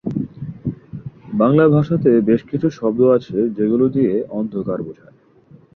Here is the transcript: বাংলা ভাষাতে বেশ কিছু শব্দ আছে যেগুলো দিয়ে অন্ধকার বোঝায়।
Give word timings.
বাংলা 1.33 1.65
ভাষাতে 1.67 2.11
বেশ 2.21 2.41
কিছু 2.43 2.67
শব্দ 2.69 2.99
আছে 3.17 3.37
যেগুলো 3.57 3.85
দিয়ে 3.87 4.13
অন্ধকার 4.31 4.79
বোঝায়। 4.87 5.15